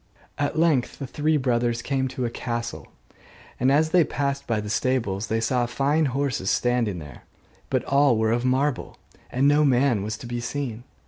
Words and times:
At 0.39 0.57
length 0.57 0.97
the 0.97 1.05
three 1.05 1.37
brothers 1.37 1.83
came 1.83 2.07
to 2.07 2.25
a 2.25 2.31
castle: 2.31 2.87
and 3.59 3.71
as 3.71 3.91
they 3.91 4.03
passed 4.03 4.47
by 4.47 4.59
the 4.59 4.67
stables 4.67 5.27
they 5.27 5.39
saw 5.39 5.67
fine 5.67 6.05
horses 6.05 6.49
standing 6.49 6.97
there, 6.97 7.21
but 7.69 7.83
all 7.83 8.17
were 8.17 8.31
of 8.31 8.43
marble, 8.43 8.97
and 9.29 9.47
no 9.47 9.63
man 9.63 10.01
was 10.01 10.17
to 10.17 10.25
be 10.25 10.39
seen. 10.39 10.85